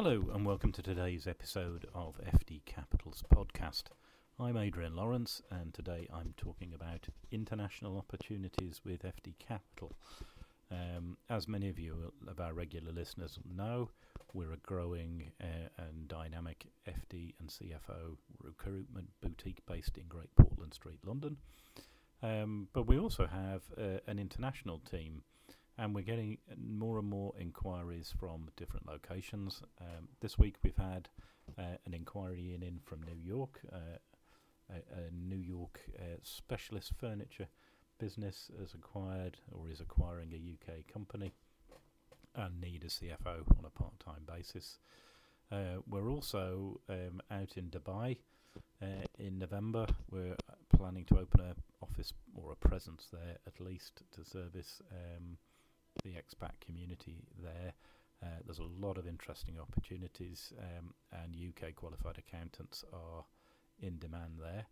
[0.00, 3.86] Hello, and welcome to today's episode of FD Capital's podcast.
[4.38, 9.96] I'm Adrian Lawrence, and today I'm talking about international opportunities with FD Capital.
[10.70, 13.90] Um, as many of you of our regular listeners know,
[14.32, 20.74] we're a growing uh, and dynamic FD and CFO recruitment boutique based in Great Portland
[20.74, 21.38] Street, London.
[22.22, 25.22] Um, but we also have uh, an international team
[25.78, 29.62] and we're getting more and more inquiries from different locations.
[29.80, 31.08] Um, this week we've had
[31.56, 33.60] uh, an inquiry in, in from New York.
[33.72, 33.98] Uh,
[34.70, 37.46] a, a, New York uh, specialist furniture
[37.98, 41.32] business has acquired or is acquiring a UK company
[42.34, 44.78] and need a CFO on a part-time basis.
[45.50, 48.18] Uh, we're also um, out in Dubai
[48.82, 49.86] uh, in November.
[50.10, 50.36] We're
[50.76, 55.38] planning to open an office or a presence there at least to service um,
[56.02, 57.72] the expat community there.
[58.22, 63.24] Uh, there's a lot of interesting opportunities, um, and UK qualified accountants are
[63.80, 64.66] in demand there.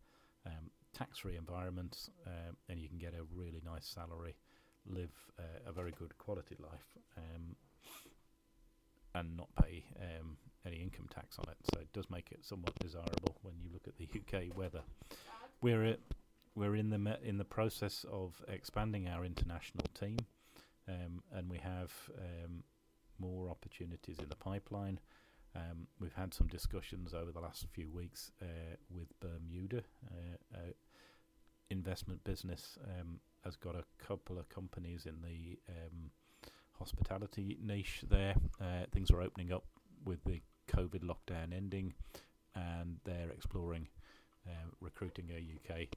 [0.44, 4.34] Um, tax-free environments, um, and you can get a really nice salary,
[4.86, 7.56] live uh, a very good quality life, um,
[9.14, 11.56] and not pay um, any income tax on it.
[11.72, 14.08] So it does make it somewhat desirable when you look at the
[14.40, 14.82] UK weather.
[15.62, 16.00] We're at,
[16.54, 20.18] we're in the me- in the process of expanding our international team
[20.88, 22.62] um, and we have um,
[23.18, 25.00] more opportunities in the pipeline.
[25.54, 29.82] Um, we've had some discussions over the last few weeks uh, with Bermuda.
[30.10, 30.72] Uh, uh,
[31.70, 36.10] investment business um, has got a couple of companies in the um,
[36.78, 38.34] hospitality niche there.
[38.60, 39.64] Uh, things are opening up
[40.04, 41.94] with the COVID lockdown ending,
[42.54, 43.88] and they're exploring
[44.46, 45.88] uh, recruiting a UK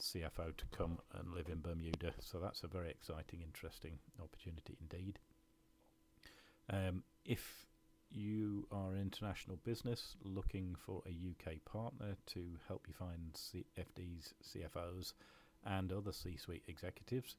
[0.00, 2.14] CFO to come and live in Bermuda.
[2.20, 5.18] So that's a very exciting, interesting opportunity indeed.
[6.70, 7.66] Um, if
[8.10, 13.66] you are an international business looking for a UK partner to help you find C-
[13.78, 15.12] FDs, CFOs,
[15.64, 17.36] and other C suite executives,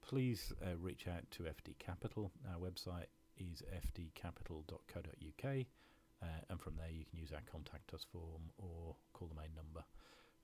[0.00, 2.30] please uh, reach out to FD Capital.
[2.52, 3.06] Our website
[3.38, 5.44] is fdcapital.co.uk,
[6.22, 9.54] uh, and from there you can use our contact us form or call the main
[9.56, 9.84] number.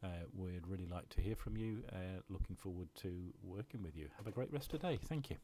[0.02, 1.82] Uh, we'd really like to hear from you.
[1.92, 4.08] Uh, looking forward to working with you.
[4.16, 4.98] Have a great rest of the day.
[5.08, 5.36] Thank you.